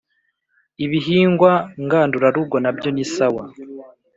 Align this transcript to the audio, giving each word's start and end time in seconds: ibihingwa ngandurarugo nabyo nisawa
ibihingwa 0.85 1.51
ngandurarugo 1.83 2.55
nabyo 2.63 2.89
nisawa 2.95 3.43